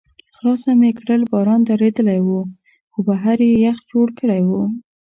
خلاصه 0.35 0.69
مې 0.79 0.91
کړل، 0.99 1.21
باران 1.31 1.61
درېدلی 1.69 2.19
و، 2.23 2.29
خو 2.91 2.99
بهر 3.07 3.37
یې 3.47 3.53
یخ 3.65 3.77
جوړ 3.91 4.07
کړی 4.19 4.41
و. 4.49 4.51